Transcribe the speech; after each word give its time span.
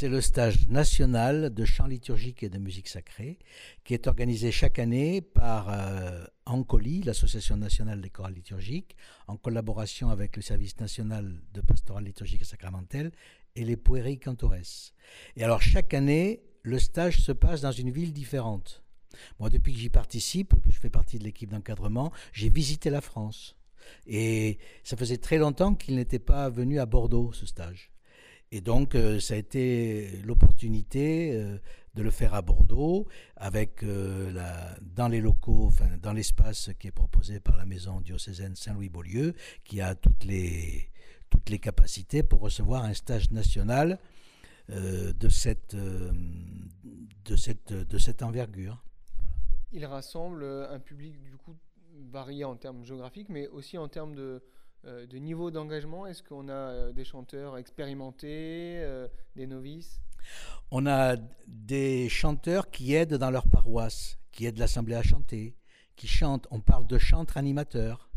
C'est 0.00 0.08
le 0.08 0.22
stage 0.22 0.66
national 0.68 1.52
de 1.52 1.64
chant 1.66 1.86
liturgique 1.86 2.42
et 2.42 2.48
de 2.48 2.56
musique 2.56 2.88
sacrée 2.88 3.38
qui 3.84 3.92
est 3.92 4.06
organisé 4.06 4.50
chaque 4.50 4.78
année 4.78 5.20
par 5.20 5.68
euh, 5.68 6.24
Ancoli, 6.46 7.02
l'Association 7.02 7.58
nationale 7.58 8.00
des 8.00 8.08
chorales 8.08 8.32
liturgiques, 8.32 8.96
en 9.26 9.36
collaboration 9.36 10.08
avec 10.08 10.36
le 10.36 10.42
service 10.42 10.80
national 10.80 11.42
de 11.52 11.60
pastoral 11.60 12.04
liturgique 12.04 12.40
et 12.40 12.46
sacramentel 12.46 13.12
et 13.56 13.62
les 13.62 13.76
Pueri 13.76 14.18
Cantores. 14.18 14.94
Et 15.36 15.44
alors 15.44 15.60
chaque 15.60 15.92
année, 15.92 16.44
le 16.62 16.78
stage 16.78 17.20
se 17.20 17.32
passe 17.32 17.60
dans 17.60 17.70
une 17.70 17.90
ville 17.90 18.14
différente. 18.14 18.82
Moi, 19.38 19.50
depuis 19.50 19.74
que 19.74 19.80
j'y 19.80 19.90
participe, 19.90 20.54
je 20.66 20.78
fais 20.78 20.88
partie 20.88 21.18
de 21.18 21.24
l'équipe 21.24 21.50
d'encadrement, 21.50 22.10
j'ai 22.32 22.48
visité 22.48 22.88
la 22.88 23.02
France. 23.02 23.54
Et 24.06 24.56
ça 24.82 24.96
faisait 24.96 25.18
très 25.18 25.36
longtemps 25.36 25.74
qu'il 25.74 25.96
n'était 25.96 26.18
pas 26.18 26.48
venu 26.48 26.80
à 26.80 26.86
Bordeaux, 26.86 27.34
ce 27.34 27.44
stage. 27.44 27.90
Et 28.52 28.60
donc, 28.60 28.96
euh, 28.96 29.20
ça 29.20 29.34
a 29.34 29.36
été 29.36 30.22
l'opportunité 30.24 31.32
euh, 31.36 31.56
de 31.94 32.02
le 32.02 32.10
faire 32.10 32.34
à 32.34 32.42
Bordeaux, 32.42 33.06
avec 33.36 33.84
euh, 33.84 34.32
dans 34.82 35.06
les 35.06 35.20
locaux, 35.20 35.66
enfin, 35.66 35.96
dans 36.02 36.12
l'espace 36.12 36.70
qui 36.80 36.88
est 36.88 36.92
proposé 36.92 37.38
par 37.38 37.56
la 37.56 37.64
maison 37.64 38.00
diocésaine 38.00 38.56
Saint-Louis-Beaulieu, 38.56 39.34
qui 39.62 39.80
a 39.80 39.94
toutes 39.94 40.24
les, 40.24 40.90
toutes 41.30 41.48
les 41.48 41.60
capacités 41.60 42.24
pour 42.24 42.40
recevoir 42.40 42.82
un 42.82 42.94
stage 42.94 43.30
national 43.30 44.00
de, 44.68 45.28
cette, 45.28 45.74
de, 45.74 47.36
cette, 47.36 47.72
de 47.72 47.98
cette 47.98 48.22
envergure. 48.22 48.80
Il 49.72 49.84
rassemble 49.84 50.44
un 50.44 50.78
public 50.78 51.20
du 51.20 51.36
coup 51.36 51.56
varié 52.12 52.44
en 52.44 52.54
termes 52.54 52.84
géographiques, 52.84 53.30
mais 53.30 53.48
aussi 53.48 53.78
en 53.78 53.88
termes 53.88 54.14
de, 54.14 54.40
de 54.84 55.18
niveau 55.18 55.50
d'engagement 55.50 56.06
Est-ce 56.06 56.22
qu'on 56.22 56.48
a 56.48 56.52
euh, 56.52 56.92
des 56.92 57.04
chanteurs 57.04 57.58
expérimentés, 57.58 58.80
euh, 58.82 59.08
des 59.36 59.46
novices? 59.46 60.00
On 60.70 60.86
a 60.86 61.16
des 61.46 62.08
chanteurs 62.08 62.70
qui 62.70 62.94
aident 62.94 63.14
dans 63.14 63.30
leur 63.30 63.48
paroisse, 63.48 64.18
qui 64.32 64.46
aident 64.46 64.58
l'assemblée 64.58 64.94
à 64.94 65.02
chanter, 65.02 65.56
qui 65.96 66.06
chantent. 66.06 66.46
On 66.50 66.60
parle 66.60 66.86
de 66.86 66.98
chantres 66.98 67.36
animateurs. 67.36 68.10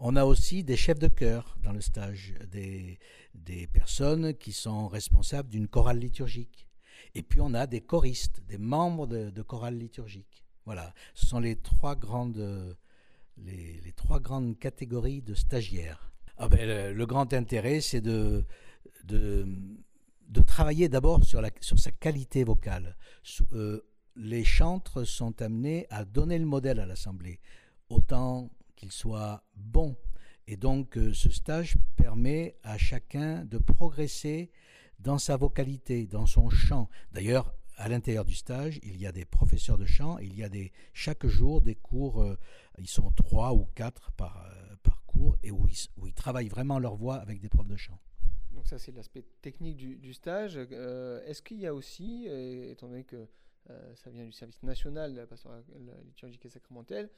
On 0.00 0.16
a 0.16 0.24
aussi 0.24 0.64
des 0.64 0.76
chefs 0.76 0.98
de 0.98 1.08
chœur 1.08 1.56
dans 1.62 1.72
le 1.72 1.80
stage, 1.80 2.34
des, 2.50 2.98
des 3.34 3.66
personnes 3.68 4.34
qui 4.34 4.52
sont 4.52 4.88
responsables 4.88 5.48
d'une 5.48 5.68
chorale 5.68 5.98
liturgique. 5.98 6.66
Et 7.14 7.22
puis 7.22 7.40
on 7.40 7.54
a 7.54 7.66
des 7.66 7.80
choristes, 7.80 8.42
des 8.48 8.58
membres 8.58 9.06
de, 9.06 9.30
de 9.30 9.42
chorale 9.42 9.78
liturgique. 9.78 10.44
Voilà, 10.64 10.92
ce 11.14 11.26
sont 11.26 11.38
les 11.38 11.56
trois 11.56 11.94
grandes 11.94 12.76
les, 13.38 13.92
trois 13.96 14.20
grandes 14.20 14.58
catégories 14.58 15.22
de 15.22 15.34
stagiaires. 15.34 16.12
Ah 16.36 16.48
ben, 16.48 16.94
le, 16.94 17.06
grand 17.06 17.32
intérêt, 17.32 17.80
c'est 17.80 18.00
de, 18.00 18.44
de, 19.04 19.46
travailler 20.46 20.88
d'abord 20.88 21.24
sur, 21.24 21.40
sa 21.60 21.90
qualité 21.90 22.44
vocale. 22.44 22.96
Euh, 23.52 23.80
les 24.16 24.44
chantres 24.44 25.04
sont 25.04 25.40
amenés 25.42 25.86
à 25.90 26.04
donner 26.04 26.38
le 26.38 26.46
modèle 26.46 26.80
à 26.80 26.86
l'Assemblée, 26.86 27.40
autant 27.88 28.50
qu'il 28.76 28.92
soit 28.92 29.44
bon. 29.56 29.96
Et 30.46 30.56
donc 30.56 30.98
euh, 30.98 31.12
ce 31.14 31.30
stage 31.30 31.76
permet 31.96 32.56
à 32.62 32.78
chacun 32.78 33.44
de 33.44 33.58
progresser 33.58 34.50
dans 34.98 35.18
sa 35.18 35.36
vocalité, 35.36 36.06
dans 36.06 36.26
son 36.26 36.50
chant. 36.50 36.88
D'ailleurs, 37.12 37.54
à 37.76 37.88
l'intérieur 37.88 38.24
du 38.24 38.34
stage, 38.34 38.78
il 38.82 39.00
y 39.00 39.06
a 39.06 39.12
des 39.12 39.24
professeurs 39.24 39.78
de 39.78 39.86
chant, 39.86 40.18
il 40.18 40.34
y 40.34 40.44
a 40.44 40.48
des, 40.48 40.72
chaque 40.92 41.26
jour 41.26 41.60
des 41.60 41.74
cours, 41.74 42.22
euh, 42.22 42.38
ils 42.78 42.88
sont 42.88 43.10
trois 43.10 43.52
ou 43.52 43.66
quatre 43.74 44.12
par, 44.12 44.44
euh, 44.46 44.90
cours, 45.06 45.36
et 45.42 45.50
où 45.50 45.66
ils, 45.68 46.14
travaillent 46.14 46.48
vraiment 46.48 46.78
leur 46.78 46.96
voix 46.96 47.16
avec 47.16 47.40
des 47.40 47.48
profs 47.48 47.68
de 47.68 47.76
chant. 47.76 47.98
Donc 48.52 48.66
ça, 48.66 48.78
c'est 48.78 48.92
l'aspect 48.92 49.24
technique 49.42 49.76
du, 49.76 50.12
stage. 50.12 50.56
Euh, 50.56 51.24
est-ce 51.24 51.42
qu'il 51.42 51.60
y 51.60 51.66
a 51.66 51.74
aussi, 51.74 52.26
étant 52.26 52.88
donné 52.88 53.04
que 53.04 53.28
ça 53.94 54.10
vient 54.10 54.24
du 54.24 54.32
service 54.32 54.62
national 54.62 55.14
de 55.14 55.20
la 55.20 55.26
pastorale 55.26 55.62
liturgique 56.04 56.44
et 56.46 56.48
sacramentelle, 56.48 57.10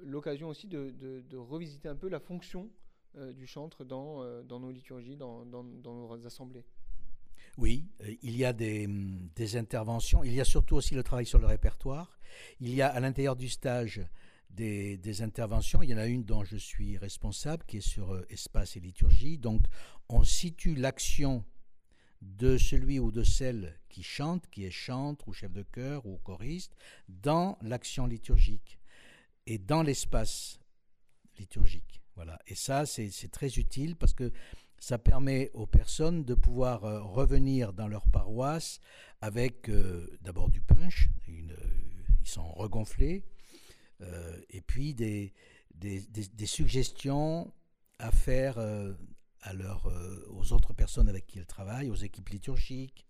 l'occasion 0.00 0.48
aussi 0.48 0.68
de, 0.68 1.36
revisiter 1.36 1.88
un 1.88 1.96
peu 1.96 2.08
la 2.08 2.20
fonction 2.20 2.70
du 3.14 3.46
chantre 3.46 3.84
dans, 3.84 4.42
nos 4.44 4.70
liturgies, 4.70 5.16
dans 5.16 5.44
nos 5.44 6.26
assemblées? 6.26 6.64
Oui, 7.58 7.86
euh, 8.02 8.14
il 8.22 8.36
y 8.36 8.44
a 8.44 8.50
hum, 8.50 9.28
des, 9.34 9.56
interventions. 9.56 10.24
Il 10.24 10.32
y 10.32 10.40
a 10.40 10.44
surtout 10.44 10.76
aussi 10.76 10.94
le 10.94 11.02
travail 11.02 11.26
sur 11.26 11.38
le 11.38 11.46
répertoire. 11.46 12.18
Il 12.60 12.74
y 12.74 12.82
a 12.82 12.88
à 12.88 13.00
l'intérieur 13.00 13.36
du 13.36 13.48
stage 13.48 14.00
des, 14.50 15.22
interventions. 15.22 15.82
Il 15.82 15.90
y 15.90 15.94
en 15.94 15.98
a 15.98 16.06
une 16.06 16.24
dont 16.24 16.44
je 16.44 16.56
suis 16.56 16.98
responsable, 16.98 17.64
qui 17.66 17.78
est 17.78 17.88
sur 17.88 18.12
euh, 18.12 18.26
espace 18.30 18.76
et 18.76 18.80
liturgie. 18.80 19.38
Donc, 19.38 19.62
on 20.08 20.24
situe 20.24 20.74
l'action 20.74 21.44
de 22.22 22.58
celui 22.58 22.98
ou 22.98 23.10
de 23.10 23.22
celle 23.22 23.78
qui 23.88 24.02
chante, 24.02 24.48
qui 24.50 24.64
est 24.64 24.70
chantre 24.70 25.28
ou 25.28 25.32
chef 25.32 25.52
de 25.52 25.62
chœur 25.62 26.04
ou 26.06 26.18
choriste, 26.18 26.76
dans 27.08 27.56
l'action 27.62 28.06
liturgique 28.06 28.78
et 29.46 29.58
dans 29.58 29.82
l'espace 29.82 30.60
liturgique. 31.38 32.02
Voilà. 32.14 32.38
Et 32.46 32.54
ça, 32.54 32.84
c'est 32.84 33.30
très 33.30 33.48
utile 33.58 33.96
parce 33.96 34.12
que 34.12 34.30
ça 34.80 34.98
permet 34.98 35.50
aux 35.52 35.66
personnes 35.66 36.24
de 36.24 36.34
pouvoir 36.34 36.84
euh, 36.84 37.02
revenir 37.02 37.74
dans 37.74 37.86
leur 37.86 38.08
paroisse 38.08 38.80
avec 39.20 39.68
euh, 39.68 40.18
d'abord 40.22 40.48
du 40.48 40.62
punch, 40.62 41.10
ils 41.28 41.54
sont 42.24 42.50
regonflés, 42.50 43.22
euh, 44.00 44.40
et 44.48 44.62
puis 44.62 44.94
des, 44.94 45.34
suggestions 46.46 47.52
à 47.98 48.10
faire 48.10 48.58
aux 50.30 50.52
autres 50.52 50.72
personnes 50.72 51.10
avec 51.10 51.26
qui 51.26 51.38
ils 51.38 51.46
travaillent, 51.46 51.90
aux 51.90 51.94
équipes 51.94 52.30
liturgiques, 52.30 53.06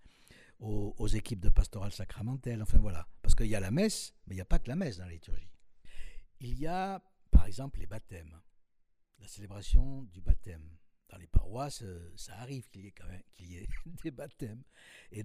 aux, 0.58 0.94
aux 0.98 1.06
équipes 1.06 1.41
de 1.41 1.48
pastoral 1.48 1.92
sacramentelle, 1.92 2.60
enfin 2.62 2.78
voilà. 2.78 3.06
Parce 3.22 3.37
qu'il 3.37 3.47
y 3.47 3.54
a 3.54 3.60
la 3.60 3.70
messe, 3.70 4.14
mais 4.26 4.34
il 4.34 4.37
n'y 4.38 4.42
a 4.42 4.47
pas 4.47 4.58
que 4.58 4.69
la 4.69 4.76
messe 4.76 4.98
dans 4.98 5.04
la 5.04 5.12
liturgie. 5.12 5.48
Il 6.41 6.58
y 6.58 6.66
a, 6.66 7.00
par 7.31 7.47
exemple, 7.47 7.78
les 7.78 7.87
baptêmes, 7.87 8.37
la 9.20 9.28
célébration 9.28 10.02
du 10.12 10.20
baptême 10.20 10.69
dans 11.10 11.19
les 11.19 11.26
paroisses, 11.26 11.82
euh, 11.82 12.12
ça 12.16 12.37
arrive 12.38 12.69
qu'il 12.69 12.84
y 12.84 12.88
ait 12.88 12.93
quand 12.93 13.09
même 13.09 13.22
qu'il 13.37 13.50
y 13.50 13.56
ait 13.56 13.69
des 14.04 14.10
baptêmes. 14.10 14.62
Et 15.12 15.25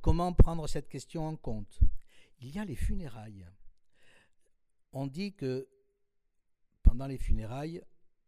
comment 0.00 0.32
prendre 0.32 0.66
cette 0.66 0.88
question 0.88 1.26
en 1.26 1.36
compte? 1.36 1.80
Il 2.40 2.50
y 2.50 2.58
a 2.58 2.64
les 2.64 2.76
funérailles. 2.76 3.46
On 4.92 5.06
dit 5.06 5.32
que 5.34 5.68
pendant 6.82 7.06
les 7.06 7.18
funérailles, 7.18 7.82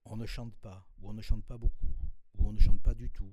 on 0.05 0.17
ne 0.17 0.27
chante 0.27 0.55
pas, 0.57 0.87
ou 1.01 1.11
on 1.11 1.13
ne 1.13 1.23
chante 1.23 1.45
pas 1.45 1.59
beaucoup, 1.59 1.95
ou 2.35 2.49
on 2.49 2.53
ne 2.53 2.59
chante 2.59 2.81
pas 2.83 2.95
du 2.95 3.11
tout. 3.11 3.33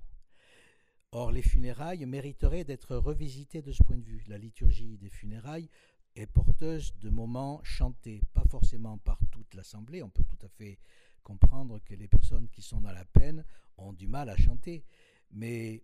Or, 1.12 1.32
les 1.32 1.42
funérailles 1.42 2.06
mériteraient 2.06 2.64
d'être 2.64 2.96
revisitées 2.96 3.62
de 3.62 3.72
ce 3.72 3.84
point 3.84 3.98
de 3.98 4.04
vue. 4.04 4.24
La 4.28 4.38
liturgie 4.38 4.98
des 4.98 5.10
funérailles 5.10 5.70
est 6.16 6.28
porteuse 6.28 6.96
de 7.00 7.10
moments 7.10 7.62
chantés, 7.64 8.22
pas 8.34 8.44
forcément 8.50 8.98
par 9.00 9.20
toute 9.32 9.54
l'assemblée, 9.54 10.04
on 10.04 10.10
peut 10.10 10.24
tout 10.24 10.44
à 10.46 10.50
fait 10.50 10.80
comprendre 11.20 11.80
que 11.80 11.94
les 11.94 12.08
personnes 12.08 12.50
qui 12.50 12.62
sont 12.62 12.82
dans 12.82 12.92
la 12.92 13.06
peine 13.06 13.46
ont 13.78 13.94
du 13.94 14.08
mal 14.08 14.30
à 14.30 14.38
chanter, 14.38 14.84
mais 15.32 15.84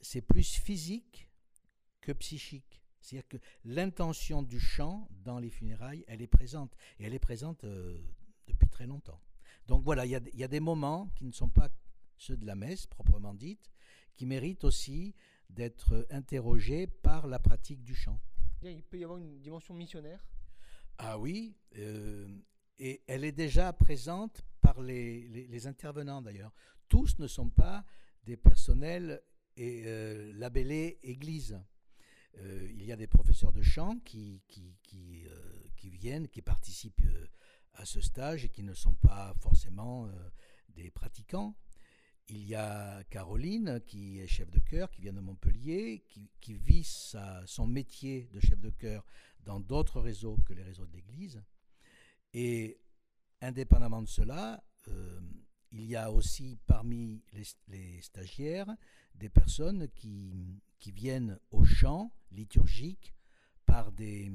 c'est 0.00 0.22
plus 0.22 0.56
physique 0.56 1.28
que 2.00 2.12
psychique. 2.12 2.82
C'est-à-dire 3.00 3.28
que 3.28 3.36
l'intention 3.64 4.42
du 4.42 4.58
chant 4.58 5.08
dans 5.24 5.38
les 5.38 5.50
funérailles, 5.50 6.04
elle 6.08 6.22
est 6.22 6.26
présente, 6.26 6.74
et 6.98 7.04
elle 7.04 7.14
est 7.14 7.20
présente 7.20 7.64
euh, 7.64 7.98
depuis 8.46 8.68
très 8.68 8.86
longtemps. 8.86 9.20
Donc 9.66 9.84
voilà, 9.84 10.06
il 10.06 10.10
y, 10.10 10.44
a 10.44 10.48
des 10.48 10.60
moments 10.60 11.08
qui 11.16 11.24
ne 11.24 11.32
sont 11.32 11.48
pas 11.48 11.68
ceux 12.16 12.36
de 12.36 12.46
la 12.46 12.54
messe 12.54 12.86
proprement 12.86 13.34
dite, 13.34 13.70
qui 14.16 14.26
méritent 14.26 14.64
aussi 14.64 15.14
d'être 15.50 16.06
interrogés 16.10 16.86
par 16.86 17.26
la 17.26 17.38
pratique 17.38 17.82
du 17.82 17.94
chant. 17.94 18.20
Il 18.62 18.82
peut 18.82 18.98
y 18.98 19.04
avoir 19.04 19.18
une 19.18 19.40
dimension 19.40 19.74
missionnaire? 19.74 20.24
Ah 20.98 21.18
oui, 21.18 21.56
euh, 21.76 22.26
et 22.78 23.02
elle 23.06 23.24
est 23.24 23.32
déjà 23.32 23.72
présente 23.72 24.42
les, 24.82 25.66
intervenants 25.66 26.22
d'ailleurs. 26.22 26.52
Tous 26.88 27.18
ne 27.18 27.26
sont 27.26 27.48
pas 27.48 27.84
des 28.24 28.36
personnels 28.36 29.22
et, 29.56 29.84
euh, 29.86 30.32
labellés 30.34 30.98
Église. 31.02 31.60
Euh, 32.38 32.68
il 32.70 32.84
y 32.84 32.92
a 32.92 32.96
des 32.96 33.06
professeurs 33.06 33.52
de 33.52 33.62
chant 33.62 33.98
qui, 34.04 34.42
qui, 34.48 34.76
qui, 34.82 35.24
euh, 35.26 35.66
viennent, 35.84 36.28
qui 36.28 36.42
participent 36.42 37.00
à 37.74 37.84
ce 37.84 38.00
stage 38.00 38.44
et 38.44 38.48
qui 38.48 38.64
ne 38.64 38.74
sont 38.74 38.94
pas 38.94 39.34
forcément 39.38 40.10
des 40.70 40.90
pratiquants. 40.90 41.54
Il 42.28 42.44
y 42.44 42.56
a 42.56 43.04
Caroline, 43.04 43.80
qui 43.86 44.18
est 44.18 44.26
chef 44.26 44.50
de 44.50 44.58
chœur, 44.58 44.90
qui 44.90 45.00
vient 45.00 45.12
de 45.12 45.20
Montpellier, 45.20 46.04
qui, 46.40 46.54
vit 46.54 46.82
son 46.82 47.66
métier 47.68 48.28
de 48.32 48.40
chef 48.40 48.58
de 48.60 48.70
chœur 48.70 49.04
dans 49.44 49.60
d'autres 49.60 50.00
réseaux 50.00 50.38
que 50.44 50.52
les 50.54 50.64
réseaux 50.64 50.86
de 50.86 50.92
l'Église. 50.92 51.40
Et 52.34 52.80
indépendamment 53.40 54.02
de 54.02 54.08
cela, 54.08 54.62
euh, 54.88 55.20
il 55.72 55.84
y 55.84 55.96
a 55.96 56.10
aussi 56.10 56.58
parmi 56.66 57.22
les, 57.68 58.00
stagiaires 58.00 58.74
des 59.14 59.28
personnes 59.28 59.88
qui, 59.88 60.62
qui, 60.78 60.92
viennent 60.92 61.38
au 61.50 61.64
chant 61.64 62.12
liturgique 62.30 63.14
par 63.64 63.92
des, 63.92 64.30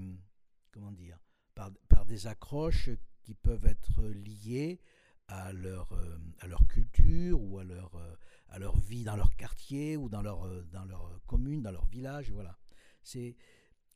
comment 0.72 0.92
dire, 0.92 1.18
par, 1.56 1.72
par, 1.88 2.06
des 2.06 2.28
accroches 2.28 2.90
qui 3.22 3.34
peuvent 3.34 3.66
être 3.66 4.04
liées 4.04 4.80
à 5.28 5.54
leur, 5.54 5.94
euh, 5.94 6.18
à 6.40 6.48
leur 6.48 6.68
culture 6.68 7.42
ou 7.42 7.60
à 7.60 7.64
leur, 7.64 7.96
euh, 7.96 8.16
à 8.50 8.60
leur 8.60 8.78
vie 8.78 9.04
dans 9.04 9.16
leur 9.16 9.36
quartier 9.36 9.98
ou 9.98 10.10
dans 10.10 10.22
leur, 10.22 10.48
dans 10.66 10.86
leur 10.86 11.22
commune, 11.26 11.62
dans 11.62 11.72
leur 11.72 11.86
village. 11.86 12.32
Voilà. 12.32 12.58
C'est, 13.04 13.36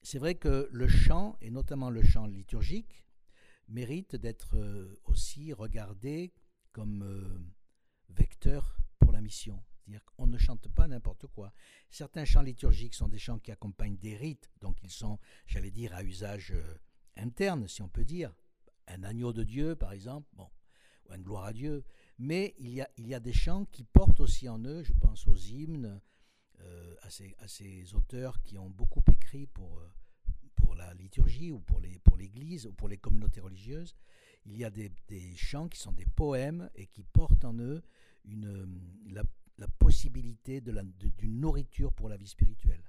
c'est 0.02 0.20
vrai 0.20 0.36
que 0.36 0.70
le 0.72 0.88
chant, 0.88 1.36
et 1.42 1.52
notamment 1.52 1.90
le 1.90 2.04
chant 2.04 2.26
liturgique, 2.26 3.04
mérite 3.68 4.16
d'être 4.16 4.56
euh, 4.58 5.00
aussi 5.06 5.54
regardé 5.54 6.34
comme 6.72 7.04
euh, 7.04 7.40
vecteur 8.10 8.78
pour 9.00 9.12
la 9.12 9.22
mission. 9.22 9.64
C'est-à-dire 9.74 10.06
qu'on 10.06 10.28
ne 10.28 10.38
chante 10.38 10.68
pas 10.70 10.88
n'importe 10.88 11.28
quoi. 11.28 11.54
Certains 11.90 12.26
chants 12.26 12.42
liturgiques 12.42 12.96
sont 12.96 13.08
des 13.08 13.20
chants 13.20 13.40
qui 13.40 13.52
accompagnent 13.52 13.98
des 13.98 14.16
rites, 14.16 14.52
donc 14.62 14.82
ils 14.84 14.92
sont, 14.92 15.20
j'allais 15.46 15.72
dire, 15.72 15.94
à 15.94 16.04
usage 16.04 16.54
interne, 17.18 17.68
si 17.68 17.82
on 17.82 17.90
peut 17.90 18.06
dire. 18.06 18.34
Un 18.88 19.04
agneau 19.04 19.34
de 19.34 19.44
Dieu, 19.44 19.76
par 19.76 19.92
exemple, 19.92 20.28
ou 20.38 21.14
une 21.14 21.24
gloire 21.24 21.46
à 21.46 21.54
Dieu. 21.54 21.84
Mais 22.18 22.56
il 22.58 22.70
y, 22.70 23.14
a, 23.14 23.20
des 23.20 23.34
chants 23.34 23.66
qui 23.66 23.84
portent 23.84 24.20
aussi 24.20 24.48
en 24.48 24.60
eux, 24.64 24.84
je 24.84 24.94
pense 24.94 25.28
aux 25.28 25.36
hymnes, 25.36 26.00
euh, 26.62 26.96
à, 27.02 27.10
ces, 27.48 27.94
auteurs 27.94 28.42
qui 28.42 28.58
ont 28.58 28.70
beaucoup 28.70 29.04
écrit 29.12 29.48
pour, 29.48 29.80
euh, 29.80 29.92
pour 30.76 30.84
la 30.86 30.94
liturgie 30.94 31.52
ou 31.52 31.60
pour 31.60 31.80
l'Église 32.18 32.66
ou 32.66 32.74
pour 32.74 32.90
les 32.90 32.98
communautés 32.98 33.40
religieuses. 33.40 33.96
Il 34.46 34.58
y 34.58 34.66
a 34.66 34.70
des, 34.70 34.92
chants 35.36 35.70
qui 35.70 35.80
sont 35.80 35.94
des 35.94 36.06
poèmes 36.06 36.70
et 36.76 36.88
qui 36.88 37.04
portent 37.04 37.46
en 37.46 37.58
eux 37.60 37.82
la 38.26 39.68
possibilité 39.80 40.62
d'une 40.62 41.40
nourriture 41.40 41.94
pour 41.94 42.10
la 42.10 42.18
vie 42.18 42.28
spirituelle. 42.28 42.84